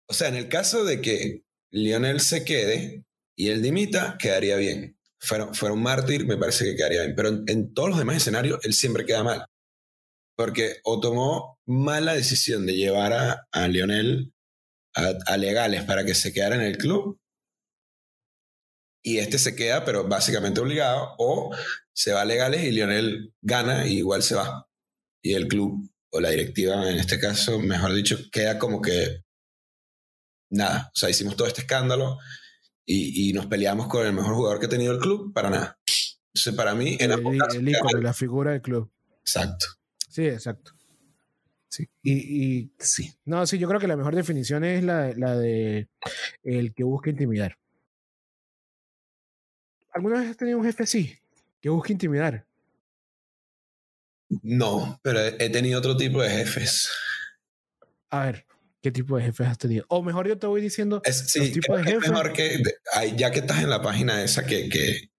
[0.09, 3.05] O sea, en el caso de que Lionel se quede
[3.37, 4.97] y él dimita, quedaría bien.
[5.19, 7.14] Fuera, fuera un mártir, me parece que quedaría bien.
[7.14, 9.45] Pero en, en todos los demás escenarios, él siempre queda mal
[10.40, 14.33] porque o tomó mala decisión de llevar a, a Lionel
[14.94, 17.20] a, legales para que se quedara en el club
[19.03, 21.55] y este se queda, pero básicamente obligado, o
[21.92, 24.66] se va a legales y Lionel gana y igual se va.
[25.22, 29.22] Y el club, o la directiva en este caso, mejor dicho, queda como que
[30.50, 30.90] nada.
[30.94, 32.16] O sea, hicimos todo este escándalo
[32.87, 35.79] y, nos peleamos con el mejor jugador que ha tenido el club para nada.
[36.33, 38.90] Entonces, para mí, en el, la figura del club.
[39.20, 39.80] Exacto.
[40.11, 40.73] Sí, exacto.
[41.68, 41.88] Sí.
[42.03, 43.14] Y, sí.
[43.25, 45.88] No, sí, yo creo que la mejor definición es la, la de
[46.42, 47.57] el que busca intimidar.
[49.92, 51.16] ¿Alguna vez has tenido un jefe así?
[51.61, 52.44] Que busca intimidar.
[54.42, 56.90] No, pero he tenido otro tipo de jefes.
[58.11, 58.46] A ver,
[58.83, 59.85] ¿qué tipo de jefes has tenido?
[59.88, 62.11] O mejor yo te voy diciendo es, sí, de jefes.
[62.11, 62.61] mejor que,
[63.16, 65.10] ya que estás en la página esa que, que,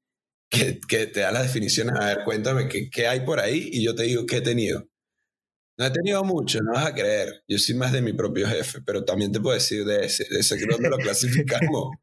[0.52, 1.96] que, te da las definiciones.
[2.00, 4.88] A ver, cuéntame qué, qué hay por ahí y yo te digo qué he tenido.
[5.78, 7.44] No he tenido mucho, no vas a creer.
[7.48, 10.42] Yo soy más de mi propio jefe, pero también te puedo decir de ese, de
[10.42, 11.96] ese que donde lo clasificamos.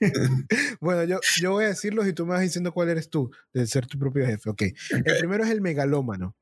[0.80, 3.66] bueno, yo, yo voy a decirlos y tú me vas diciendo cuál eres tú, de
[3.66, 4.48] ser tu propio jefe.
[4.48, 4.62] ok.
[5.04, 6.34] El primero es el megalómano.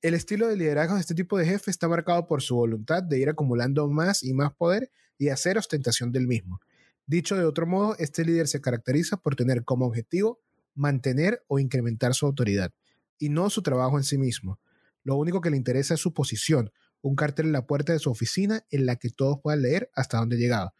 [0.00, 3.18] El estilo de liderazgo de este tipo de jefe está marcado por su voluntad de
[3.18, 6.60] ir acumulando más y más poder y hacer ostentación del mismo.
[7.06, 10.40] Dicho de otro modo, este líder se caracteriza por tener como objetivo
[10.74, 12.72] mantener o incrementar su autoridad,
[13.18, 14.60] y no su trabajo en sí mismo.
[15.04, 18.10] Lo único que le interesa es su posición, un cartel en la puerta de su
[18.10, 20.72] oficina en la que todos puedan leer hasta dónde llegado.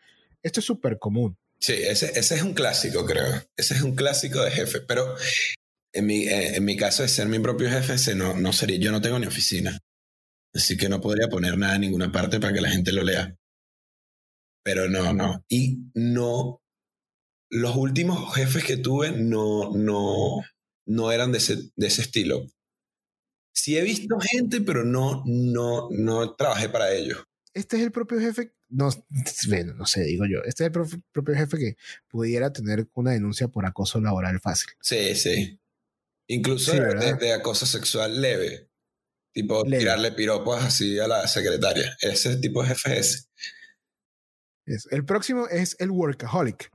[0.42, 1.36] Esto es súper común.
[1.58, 3.44] Sí, ese, es un clásico, creo.
[3.56, 5.14] Ese es un clásico de jefe, pero
[5.92, 8.90] en mi, eh, en mi caso de ser mi propio jefe, no, no sería, yo
[8.90, 9.78] no tengo ni oficina.
[10.54, 13.36] Así que no podría poner nada en ninguna parte para que la gente lo lea.
[14.64, 15.44] Pero no, no.
[15.48, 16.61] Y no
[17.52, 20.42] los últimos jefes que tuve no, no,
[20.86, 22.48] no eran de ese, de ese estilo.
[23.52, 27.22] Sí he visto gente, pero no, no, no trabajé para ellos.
[27.52, 28.88] Este es el propio jefe, no,
[29.48, 31.76] bueno, no sé, digo yo, este es el propio jefe que
[32.08, 34.70] pudiera tener una denuncia por acoso laboral fácil.
[34.80, 35.60] Sí, sí.
[36.28, 38.70] Incluso de, acoso sexual leve.
[39.34, 41.94] Tipo, tirarle piropos así a la secretaria.
[42.00, 43.28] Ese tipo de jefe es.
[44.90, 46.70] El próximo es el workaholic.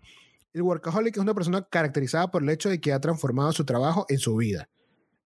[0.58, 4.08] El workaholic es una persona caracterizada por el hecho de que ha transformado su trabajo
[4.10, 4.67] en su vida.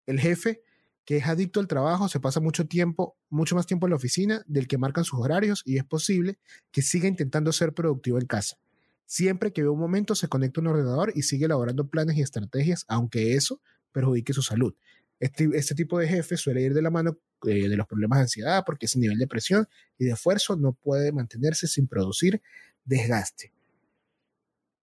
[0.05, 0.61] El jefe,
[1.05, 4.43] que es adicto al trabajo, se pasa mucho tiempo, mucho más tiempo en la oficina
[4.45, 6.37] del que marcan sus horarios y es posible
[6.69, 8.57] que siga intentando ser productivo en casa.
[9.05, 12.21] Siempre que ve un momento se conecta a un ordenador y sigue elaborando planes y
[12.21, 13.61] estrategias, aunque eso
[13.93, 14.75] perjudique su salud.
[15.21, 17.17] Este, este tipo de jefe suele ir de la mano
[17.47, 19.65] eh, de los problemas de ansiedad porque ese nivel de presión
[19.97, 22.41] y de esfuerzo no puede mantenerse sin producir
[22.83, 23.53] desgaste.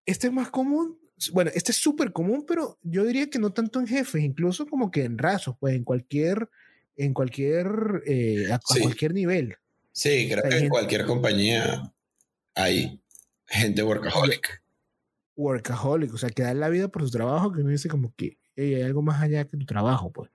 [0.09, 0.97] Este es más común,
[1.33, 4.89] bueno, este es súper común, pero yo diría que no tanto en jefes, incluso como
[4.91, 6.49] que en rasos, pues en cualquier
[6.99, 9.55] en cualquier, eh, a, cualquier nivel.
[9.91, 11.93] Sí, creo que en cualquier compañía
[12.53, 13.01] hay
[13.47, 14.61] gente workaholic.
[15.37, 18.37] Workaholic, o sea, que da la vida por su trabajo, que uno dice como que
[18.57, 20.29] hay algo más allá que tu trabajo, pues.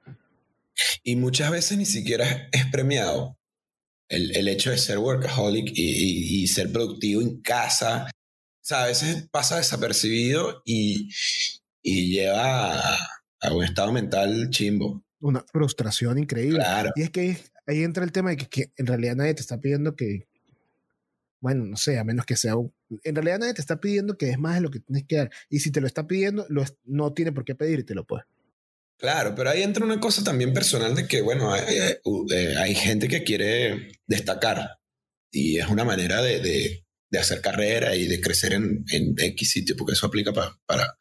[1.03, 3.37] Y muchas veces ni siquiera es premiado
[4.09, 8.11] el, el hecho de ser workaholic y, y, ser productivo en casa.
[8.65, 11.11] O sea, a veces pasa desapercibido y,
[11.83, 12.99] y lleva a,
[13.43, 15.05] a, un estado mental chimbo.
[15.21, 16.61] Una frustración increíble.
[16.61, 16.91] Claro.
[16.97, 19.61] Y es que ahí entra el tema de que, que, en realidad nadie te está
[19.61, 20.29] pidiendo que,
[21.41, 22.73] bueno, no sé, a menos que sea un,
[23.03, 25.31] en realidad nadie te está pidiendo que es más de lo que tienes que dar.
[25.51, 28.25] Y si te lo está pidiendo, lo, no tiene por qué pedírtelo, pues.
[28.97, 31.65] Claro, pero ahí entra una cosa también personal de que, bueno, hay,
[32.31, 34.79] eh, gente que quiere destacar
[35.31, 36.87] y es una manera de, de,
[37.19, 40.97] hacer carrera y de crecer en, en X sitio, porque eso aplica para, para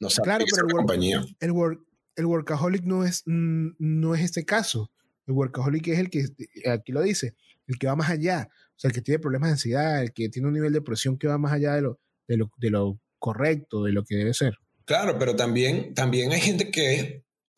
[0.00, 1.24] no sé, claro, pero el, compañía.
[1.38, 1.80] El, work,
[2.16, 4.90] el workaholic no es, no es este caso.
[5.26, 6.26] El workaholic es el que,
[6.68, 7.36] aquí lo dice,
[7.68, 10.28] el que va más allá, o sea, el que tiene problemas de ansiedad, el que
[10.28, 13.00] tiene un nivel de presión que va más allá de lo, de lo, de lo
[13.20, 14.54] correcto, de lo que debe ser.
[14.84, 17.02] Claro, pero también, también hay gente que es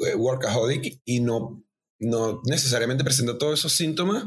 [0.00, 1.64] eh, workaholic y no,
[1.98, 4.24] no necesariamente presenta todos esos síntomas,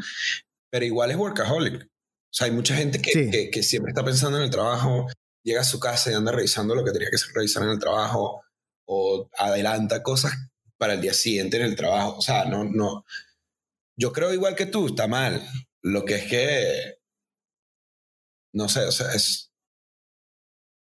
[0.72, 1.88] pero igual es workaholic.
[2.38, 5.08] O sea, hay mucha gente que, que, siempre está pensando en el trabajo,
[5.42, 8.44] llega a su casa y anda revisando lo que tenía que revisar en el trabajo
[8.86, 10.34] o adelanta cosas
[10.78, 12.18] para el día siguiente en el trabajo.
[12.18, 13.06] O sea, no, no.
[13.96, 15.42] Yo creo igual que tú, está mal.
[15.82, 17.00] Lo que es que.
[18.54, 19.52] No sé, o sea, es.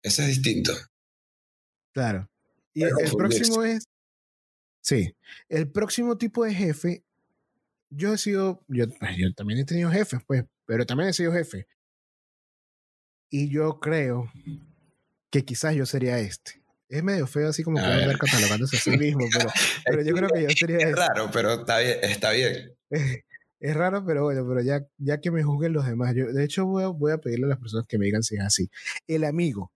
[0.03, 0.73] Ese es distinto.
[1.93, 2.31] Claro.
[2.73, 3.85] Y el próximo es.
[4.81, 5.15] Sí.
[5.51, 7.05] El próximo tipo de jefe.
[7.91, 8.65] Yo he sido.
[8.67, 10.47] Yo, pues, yo también he tenido jefes, pues.
[10.67, 11.67] Pero también he sido jefe.
[13.31, 14.31] Y yo creo
[15.31, 16.63] que quizás yo sería este.
[16.89, 19.51] Es medio feo así como que andar catalogándose a sí mismo, pero,
[19.85, 21.01] pero yo creo que yo sería Es este.
[21.01, 21.99] raro, pero está bien.
[22.03, 22.73] Está bien.
[23.61, 26.15] Es, raro, pero bueno, pero ya, ya que me juzguen los demás.
[26.15, 28.35] Yo, de hecho, voy a, voy a pedirle a las personas que me digan si
[28.35, 28.71] es así.
[29.07, 29.73] El amigo.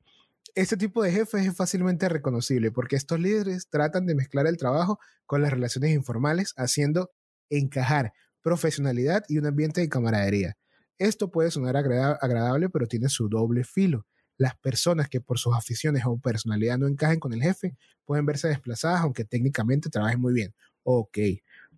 [0.55, 4.98] Este tipo de jefes es fácilmente reconocible porque estos líderes tratan de mezclar el trabajo
[5.24, 7.12] con las relaciones informales, haciendo
[7.48, 10.59] encajar profesionalidad y un ambiente de camaradería.
[10.98, 14.06] Esto puede sonar agradable, pero tiene su doble filo.
[14.37, 18.48] Las personas que por sus aficiones o personalidad no encajen con el jefe pueden verse
[18.48, 20.54] desplazadas, aunque técnicamente trabajen muy bien.
[20.84, 21.18] Ok,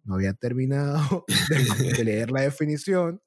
[0.05, 1.25] no había terminado
[1.97, 3.21] de, leer la definición.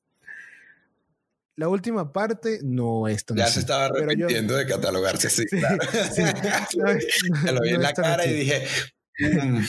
[1.56, 5.78] La última parte no es tan Ya se estaba arrepintiendo de catalogarse así, claro.
[7.54, 8.68] lo vi en la cara y dije...
[9.20, 9.60] Mm".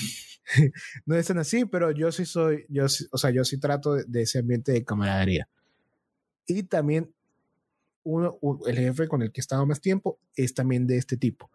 [1.06, 4.22] no es tan así, pero yo sí soy, yo o sea, yo sí trato de
[4.22, 5.48] ese ambiente de camaradería.
[6.46, 7.14] Y también
[8.04, 11.50] uno, el jefe con el que he estado más tiempo es también de este tipo.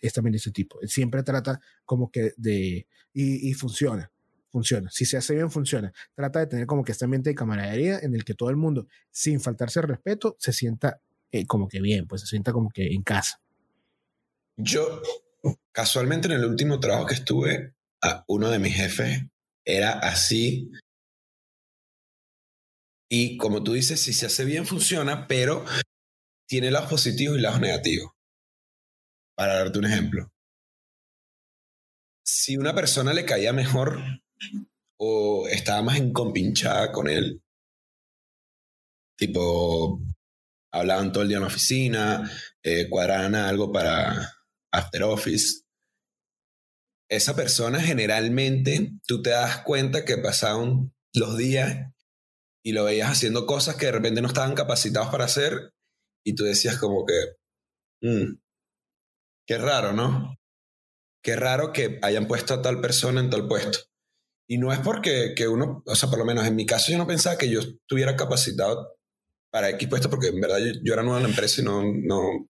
[0.00, 0.78] Es también de este tipo.
[0.86, 2.86] Siempre trata como que de...
[3.12, 4.10] Y, funciona.
[4.50, 4.90] Funciona.
[4.90, 5.92] Si se hace bien, funciona.
[6.14, 8.86] Trata de tener como que este ambiente de camaradería en el que todo el mundo,
[9.10, 12.86] sin faltarse el respeto, se sienta eh, como que bien, pues se sienta como que
[12.92, 13.40] en casa.
[14.56, 15.02] Yo,
[15.72, 17.74] casualmente en el último trabajo que estuve,
[18.26, 19.22] uno de mis jefes
[19.64, 20.70] era así
[23.14, 25.66] y como tú dices, si se hace bien funciona, pero
[26.48, 28.12] tiene lados positivos y lados negativos.
[29.36, 30.32] Para darte un ejemplo.
[32.24, 34.00] Si una persona le caía mejor
[34.98, 37.42] o estaba más encompinchada con él,
[39.18, 40.00] tipo,
[40.72, 42.30] hablaban todo el día en la oficina,
[42.62, 44.32] eh, cuadraban algo para
[44.72, 45.64] After Office,
[47.10, 51.91] esa persona generalmente tú te das cuenta que pasaban los días
[52.64, 55.72] y lo veías haciendo cosas que de repente no estaban capacitados para hacer
[56.24, 57.36] y tú decías como que,
[58.02, 58.34] mm,
[59.46, 60.36] qué raro, ¿no?
[61.22, 63.78] Qué raro que hayan puesto a tal persona en tal puesto.
[64.48, 66.98] Y no es porque que uno, o sea, por lo menos en mi caso yo
[66.98, 68.96] no pensaba que yo estuviera capacitado
[69.50, 72.48] para X puesto porque en verdad yo, era nuevo en la empresa y no, no,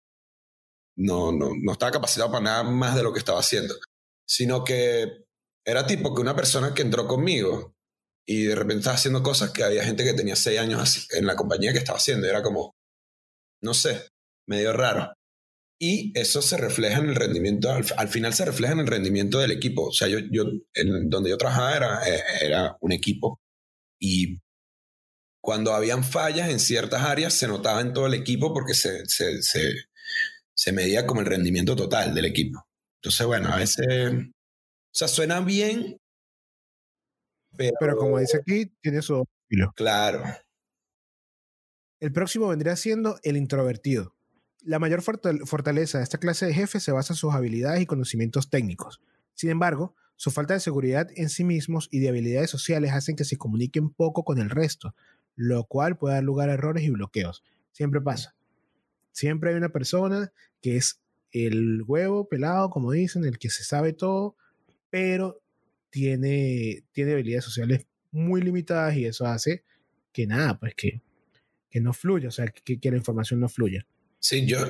[0.97, 3.75] no, no, no estaba capacitado para nada más de lo que estaba haciendo.
[4.27, 5.25] Sino que
[5.65, 7.75] era tipo que una persona que entró conmigo
[8.27, 11.37] y de repente estaba haciendo cosas que había gente que tenía seis años en la
[11.37, 12.27] compañía que estaba haciendo.
[12.27, 12.75] Era como,
[13.63, 14.09] no sé,
[14.47, 15.13] medio raro.
[15.81, 19.51] Y eso se refleja en el rendimiento, al, final se refleja en el rendimiento del
[19.51, 19.89] equipo.
[19.89, 23.41] O sea, yo, yo en donde yo trabajaba era, eh, era un equipo
[23.99, 24.39] y
[25.43, 29.43] cuando habían fallas en ciertas áreas se notaba en todo el equipo porque se, se,
[29.43, 29.75] se,
[30.55, 32.65] se medía como el rendimiento total del equipo.
[33.01, 35.99] Entonces, bueno, a veces, o sea, suena bien,
[37.57, 39.73] pero, como dice aquí, tiene su estilo.
[39.77, 40.23] Claro.
[42.01, 44.15] El próximo vendría siendo el introvertido.
[44.65, 48.51] La mayor fortaleza de esta clase de jefe se basa en sus habilidades y conocimientos
[48.51, 49.01] técnicos.
[49.35, 53.25] Sin embargo, Su falta de seguridad en sí mismos y de habilidades sociales hacen que
[53.25, 54.95] se comuniquen poco con el resto,
[55.35, 57.43] lo cual puede dar lugar a errores y bloqueos.
[57.73, 58.37] Siempre pasa.
[59.11, 61.01] Siempre hay una persona que es
[61.33, 64.37] el huevo pelado, como dicen, el que se sabe todo,
[64.91, 65.42] pero
[65.93, 69.63] tiene, tiene habilidades sociales muy limitadas y eso hace
[70.11, 71.03] que nada, pues que,
[71.71, 73.87] que no fluya, o sea, que, que la información no fluya.
[74.19, 74.67] Sí, yo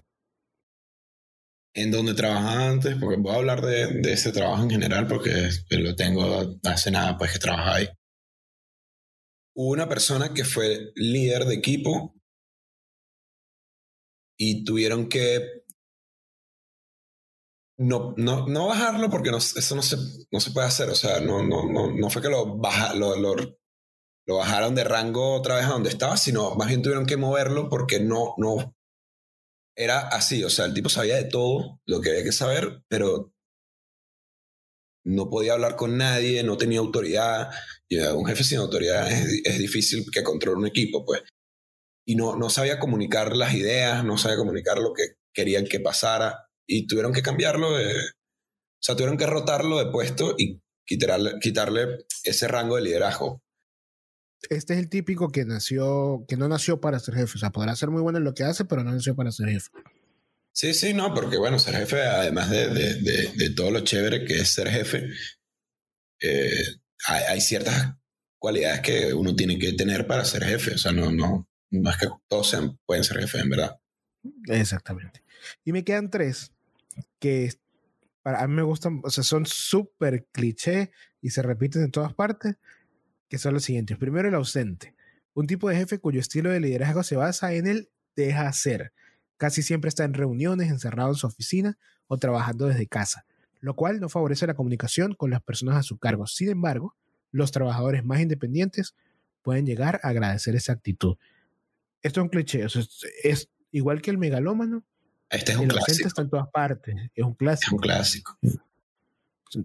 [1.74, 5.48] en donde trabajaba antes, porque voy a hablar de, de ese trabajo en general porque
[5.70, 7.88] lo tengo hace nada, pues que trabaja ahí.
[9.54, 12.14] Hubo una persona que fue líder de equipo
[14.38, 15.61] y tuvieron que
[17.78, 19.96] no, no, no bajarlo porque no, eso no se,
[20.30, 20.90] no se puede hacer.
[20.90, 23.36] O sea, no, no, no, no fue que lo, baja, lo, lo,
[24.26, 28.00] bajaron de rango otra vez a donde estaba, sino más bien tuvieron que moverlo porque
[28.00, 28.74] no, no.
[29.74, 33.32] Era así, o sea, el tipo sabía de todo lo que había que saber, pero
[35.04, 37.50] no podía hablar con nadie, no tenía autoridad.
[37.88, 41.22] Y un jefe sin autoridad es, es difícil que controle un equipo, pues.
[42.06, 46.51] Y no, no sabía comunicar las ideas, no sabía comunicar lo que querían que pasara
[46.66, 47.92] y tuvieron que cambiarlo de,
[48.82, 53.42] o sea, tuvieron que rotarlo de puesto y quitarle, quitarle ese rango de liderazgo.
[54.50, 57.32] Este es el típico que nació, que no nació para ser jefe.
[57.36, 59.48] O sea, podrá ser muy bueno en lo que hace, pero no nació para ser
[59.48, 59.70] jefe.
[60.52, 64.24] Sí, sí, no, porque bueno, ser jefe, además de, de, de, de todo lo chévere
[64.24, 65.08] que es ser jefe,
[66.20, 66.64] eh,
[67.06, 67.96] hay, hay, ciertas
[68.38, 70.74] cualidades que uno tiene que tener para ser jefe.
[70.74, 73.78] O sea, no, no, no es que todos sean, pueden ser jefes, en verdad.
[74.48, 75.21] Exactamente.
[75.64, 76.52] Y me quedan tres
[77.18, 77.50] que
[78.22, 82.56] para mí me gustan, o sea, son súper cliché y se repiten en todas partes,
[83.28, 83.96] que son los siguientes.
[83.98, 84.94] Primero, el ausente.
[85.34, 88.92] Un tipo de jefe cuyo estilo de liderazgo se basa en el deja hacer.
[89.36, 93.24] Casi siempre está en reuniones, encerrado en su oficina o trabajando desde casa,
[93.60, 96.26] lo cual no favorece la comunicación con las personas a su cargo.
[96.26, 96.94] Sin embargo,
[97.30, 98.94] los trabajadores más independientes
[99.40, 101.16] pueden llegar a agradecer esa actitud.
[102.02, 102.82] Esto es un cliché, o sea,
[103.22, 104.84] es igual que el megalómano,
[105.32, 105.90] este es un el clásico.
[105.90, 106.94] ausente está en todas partes.
[107.14, 107.66] Es un clásico.
[107.66, 108.38] Es un clásico.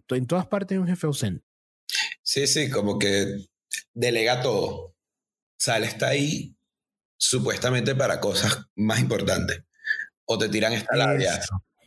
[0.10, 1.46] En todas partes hay un jefe ausente.
[2.22, 3.48] Sí, sí, como que
[3.94, 4.66] delega todo.
[4.66, 4.96] O
[5.58, 6.56] sea, él está ahí
[7.18, 9.64] supuestamente para cosas más importantes.
[10.26, 11.40] O te tiran esta labia.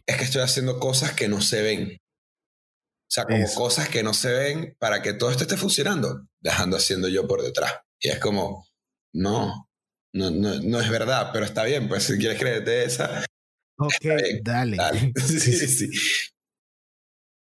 [0.06, 2.00] Es que estoy haciendo cosas que no se ven.
[2.02, 3.54] O sea, como Eso.
[3.58, 7.42] cosas que no se ven para que todo esto esté funcionando, dejando haciendo yo por
[7.42, 7.74] detrás.
[7.98, 8.66] Y es como,
[9.12, 9.68] no,
[10.12, 13.24] no, no, no es verdad, pero está bien, pues si quieres creerte esa,
[13.80, 14.76] Ok, dale.
[14.76, 15.12] dale.
[15.16, 15.90] Sí, Sí.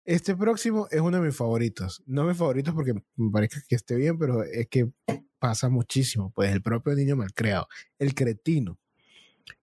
[0.06, 2.02] Este próximo es uno de mis favoritos.
[2.06, 4.90] No mis favoritos porque me parece que esté bien, pero es que
[5.38, 6.30] pasa muchísimo.
[6.34, 7.68] Pues el propio niño malcriado.
[7.98, 8.78] El cretino.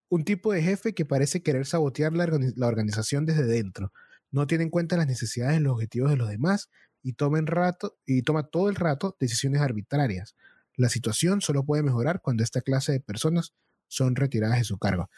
[0.09, 3.93] Un tipo de jefe que parece querer sabotear la, la organización desde dentro.
[4.31, 6.69] No tiene en cuenta las necesidades y los objetivos de los demás
[7.03, 10.35] y toma, en rato, y toma todo el rato decisiones arbitrarias.
[10.75, 13.53] La situación solo puede mejorar cuando esta clase de personas
[13.87, 15.09] son retiradas de su cargo.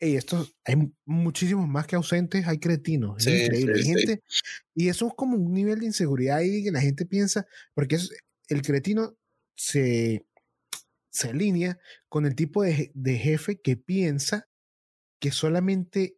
[0.00, 3.24] Ey, estos, hay muchísimos más que ausentes, hay cretinos.
[3.26, 3.74] Es increíble.
[3.74, 4.06] sí, hay sí.
[4.06, 4.22] gente,
[4.74, 8.10] y eso es como un nivel de inseguridad ahí que la gente piensa, porque es,
[8.48, 9.14] el cretino
[9.54, 10.24] se,
[11.10, 14.48] se alinea con el tipo de, de jefe que piensa
[15.18, 16.16] que solamente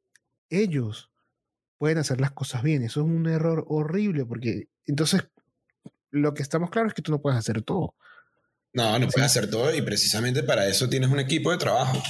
[0.48, 1.10] ellos
[1.76, 2.84] pueden hacer las cosas bien.
[2.84, 5.24] Eso es un error horrible, porque entonces
[6.12, 7.96] lo que estamos claros es que tú no puedes hacer todo.
[8.72, 12.00] No, no puedes hacer todo y precisamente para eso tienes un equipo de trabajo.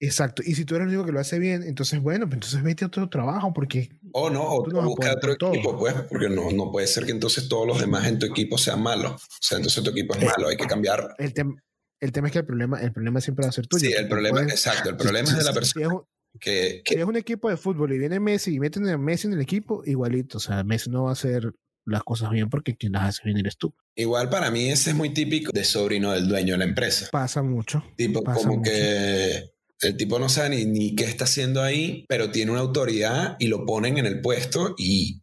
[0.00, 0.42] Exacto.
[0.44, 2.84] Y si tú eres el único que lo hace bien, entonces, bueno, pues entonces vete
[2.84, 5.52] a otro trabajo, porque O no, o no busca otro todo.
[5.52, 8.58] equipo, pues, porque no, no puede ser que entonces todos los demás en tu equipo
[8.58, 9.12] sean malos.
[9.12, 11.14] O sea, entonces tu equipo es Eh, malo, hay que cambiar.
[11.18, 11.56] el, tem-
[12.00, 13.88] el tema es que el problema, el problema siempre va a ser tuyo.
[13.88, 16.02] Sí, el problema, puedes- exacto, el si- problema es de la persona Si es, un,
[16.40, 19.26] que, si que es un equipo de fútbol y viene Messi y meten a Messi
[19.26, 20.38] en el equipo, igualito.
[20.38, 21.50] O sea, Messi no va a hacer
[21.84, 23.74] las cosas bien porque quien las hace bien eres tú.
[23.96, 27.08] igual para mí ese es muy típico de sobrino del dueño de la empresa.
[27.10, 27.82] Pasa mucho.
[27.96, 28.70] Tipo, Pasa como mucho.
[28.70, 29.50] que
[29.80, 33.46] el tipo no sabe ni, ni qué está haciendo ahí, pero tiene una autoridad y
[33.48, 35.22] lo ponen en el puesto y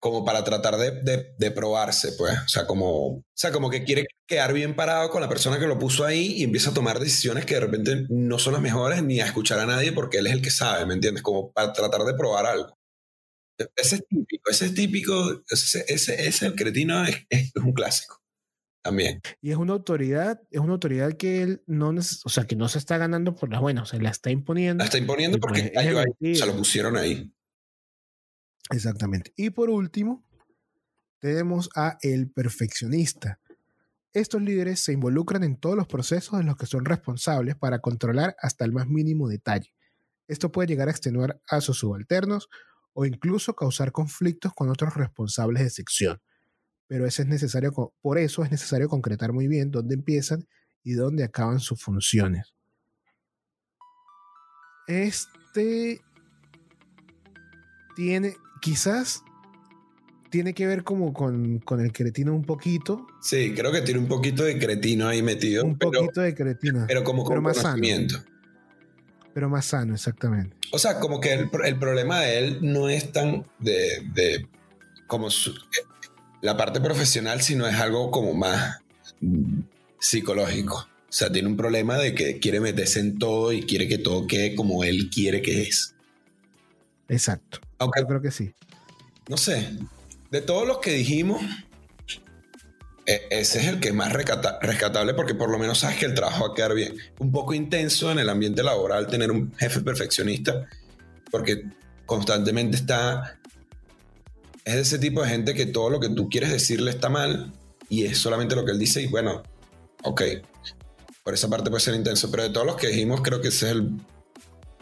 [0.00, 2.32] como para tratar de, de, probarse, pues.
[2.44, 5.66] O sea, como, o sea, como que quiere quedar bien parado con la persona que
[5.66, 9.02] lo puso ahí y empieza a tomar decisiones que de repente no son las mejores
[9.02, 11.22] ni a escuchar a nadie porque él es el que sabe, ¿me entiendes?
[11.22, 12.78] Como para tratar de probar algo.
[13.76, 18.20] Ese es típico, ese es típico, ese, ese, ese el cretino es, es un clásico
[18.82, 19.20] también.
[19.40, 22.78] Y es una autoridad, es una autoridad que él no, o sea, que no se
[22.78, 24.82] está ganando por las buenas, o sea, la está imponiendo.
[24.82, 25.86] La está imponiendo porque pues,
[26.20, 27.32] ahí, se lo pusieron ahí.
[28.70, 29.32] Exactamente.
[29.36, 30.24] Y por último,
[31.18, 33.40] tenemos a el perfeccionista.
[34.12, 38.36] Estos líderes se involucran en todos los procesos en los que son responsables para controlar
[38.40, 39.72] hasta el más mínimo detalle.
[40.26, 42.48] Esto puede llegar a extenuar a sus subalternos
[42.92, 46.20] o incluso causar conflictos con otros responsables de sección.
[46.88, 50.46] Pero eso es necesario, por eso es necesario concretar muy bien dónde empiezan
[50.82, 52.54] y dónde acaban sus funciones.
[54.86, 56.00] Este
[57.94, 59.22] tiene, quizás
[60.30, 63.06] tiene que ver como con, el cretino un poquito.
[63.20, 65.64] Sí, creo que tiene un poquito de cretino ahí metido.
[65.64, 66.84] Un poquito de cretino.
[66.86, 68.16] Pero como con más conocimiento.
[68.16, 68.38] Sano.
[69.34, 70.56] Pero más sano, exactamente.
[70.72, 74.46] O sea, como que el, problema de él no es tan de,
[75.06, 75.28] como
[76.40, 78.80] la parte profesional, sino es algo como más
[79.98, 80.76] psicológico.
[80.76, 84.26] O sea, tiene un problema de que quiere meterse en todo y quiere que todo
[84.26, 85.94] quede como él quiere que es.
[87.08, 87.60] Exacto.
[87.78, 88.52] Aunque, Yo creo que sí.
[89.28, 89.70] No sé,
[90.30, 91.42] de todos los que dijimos,
[93.06, 96.14] e, ese es el que es más rescatable porque por lo menos sabes que el
[96.14, 96.94] trabajo va a quedar bien.
[97.18, 100.68] Un poco intenso en el ambiente laboral tener un jefe perfeccionista
[101.30, 101.64] porque
[102.04, 103.37] constantemente está...
[104.68, 107.54] Es de ese tipo de gente que todo lo que tú quieres decirle está mal
[107.88, 109.42] y es solamente lo que él dice y bueno,
[110.04, 110.20] ok.
[111.24, 113.64] Por esa parte puede ser intenso, pero de todos los que dijimos creo que ese
[113.64, 113.92] es el...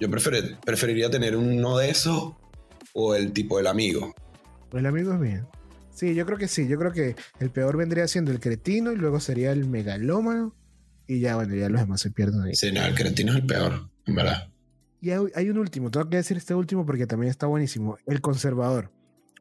[0.00, 2.34] Yo preferiría tener uno de esos
[2.94, 4.12] o el tipo del amigo.
[4.72, 5.46] El amigo es bien.
[5.94, 6.66] Sí, yo creo que sí.
[6.66, 10.52] Yo creo que el peor vendría siendo el cretino y luego sería el megalómano.
[11.06, 12.56] Y ya, bueno, ya los demás se pierden ahí.
[12.56, 14.48] Sí, no, el cretino es el peor, en verdad.
[15.00, 17.98] Y hay, un último, tengo que decir este último porque también está buenísimo.
[18.04, 18.90] El conservador.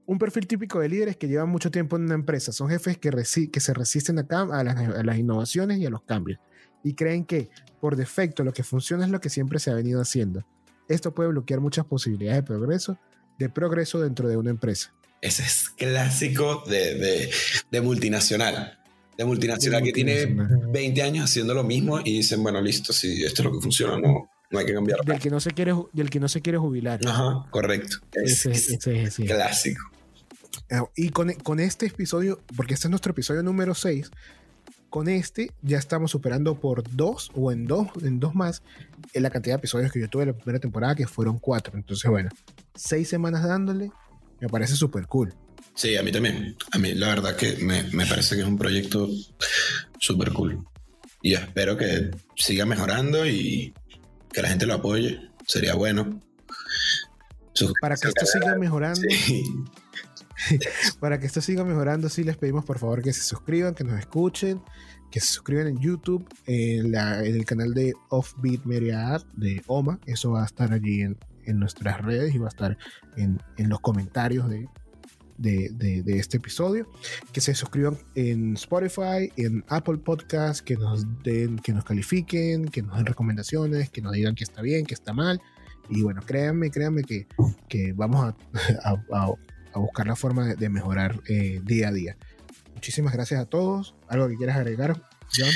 [0.08, 2.52] Un perfil típico de líderes que llevan mucho tiempo en una empresa.
[2.52, 3.10] Son jefes que,
[3.52, 6.40] que se resisten a, a, las, a las innovaciones y a los cambios.
[6.84, 7.50] Y creen que,
[7.82, 10.46] por defecto, lo que funciona es lo que siempre se ha venido haciendo.
[10.88, 13.00] Esto puede bloquear muchas posibilidades de progreso,
[13.40, 14.94] de progreso dentro de una empresa.
[15.22, 17.32] Ese es clásico de,
[17.82, 18.78] multinacional.
[19.18, 23.42] De multinacional que tiene 20 años haciendo lo mismo y dicen, bueno, listo, si esto
[23.42, 25.00] es lo que funciona, no, no hay que cambiar.
[25.04, 27.00] Del que no se quiere, del que no se quiere jubilar.
[27.08, 27.98] Ajá, correcto.
[28.12, 29.82] Ese, es clásico.
[30.72, 34.12] Ah, y con, con, este episodio, porque este es nuestro episodio número 6,
[34.90, 38.64] con este ya estamos superando por dos o en dos, en dos más
[39.14, 41.76] en la cantidad de episodios que yo tuve en la primera temporada, que fueron cuatro.
[41.76, 42.30] Entonces, bueno,
[42.76, 43.92] seis semanas dándole
[44.40, 45.34] me parece súper cool.
[45.74, 46.56] Sí, a mí también.
[46.72, 49.10] A mí la verdad que me, parece que es un proyecto
[50.00, 50.66] súper cool.
[51.22, 53.74] Y espero que siga mejorando y
[54.32, 55.20] que la gente lo apoye.
[55.46, 56.22] Sería bueno.
[57.82, 59.02] para que esto siga mejorando.
[61.00, 64.00] para que esto siga mejorando, sí les pedimos por favor que se suscriban, que nos
[64.00, 64.62] escuchen,
[65.12, 70.00] que se suscriban en YouTube, en, el canal de Offbeat Media de OMA.
[70.06, 72.78] Eso va a estar allí en, en nuestras redes y va a estar
[73.16, 74.68] en, los comentarios de,
[75.38, 76.88] de, este episodio.
[77.32, 82.82] Que se suscriban en Spotify, en Apple Podcast, que nos den, que nos califiquen, que
[82.82, 85.42] nos den recomendaciones, que nos digan que está bien, que está mal.
[85.90, 87.28] Y bueno, créanme, créanme que,
[87.70, 88.36] que vamos a,
[89.14, 89.34] a,
[89.80, 92.18] buscar la forma de, mejorar eh, día a día.
[92.74, 93.96] Muchísimas gracias a todos.
[94.08, 95.02] ¿Algo que quieras agregar,
[95.36, 95.50] John?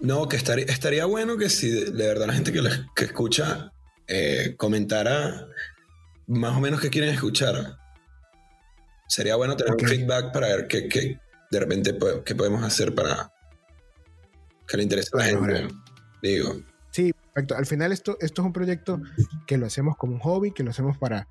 [0.00, 2.62] No, que estaría, estaría bueno que si de, verdad la gente que,
[2.96, 3.72] que escucha
[4.08, 5.46] eh, comentara
[6.26, 7.78] más o menos qué quieren escuchar.
[9.08, 11.18] Sería bueno tener un feedback para ver qué,
[11.50, 13.30] de repente qué podemos hacer para
[14.66, 15.68] que le interese a la gente.
[16.22, 16.60] Digo.
[16.90, 17.56] Sí, perfecto.
[17.56, 19.00] Al final esto, esto es un proyecto
[19.46, 21.28] que lo hacemos como un hobby, que lo hacemos para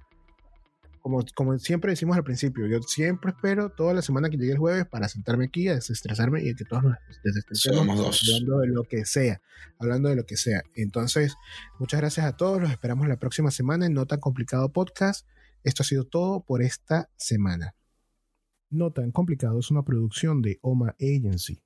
[1.02, 4.86] como, siempre decimos al principio, yo siempre espero toda la semana que llegue el jueves
[4.86, 9.42] para sentarme aquí a desestresarme y que todos nos desestresemos hablando de lo que sea,
[9.80, 10.62] hablando de lo que sea.
[10.76, 11.36] Entonces,
[11.80, 15.28] muchas gracias a todos, los esperamos la próxima semana en No Tan Complicado Podcast.
[15.64, 17.76] Esto ha sido todo por esta semana.
[18.70, 21.62] No Tan Complicado es una producción de OMA Agency.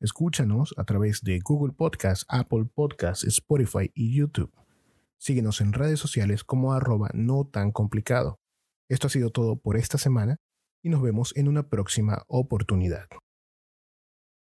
[0.00, 4.52] Escúchanos a través de Google Podcast, Apple Podcast, Spotify y YouTube.
[5.18, 8.39] Síguenos en redes sociales como arroba no tan complicado.
[8.90, 10.38] Esto ha sido todo por esta semana
[10.82, 13.06] y nos vemos en una próxima oportunidad.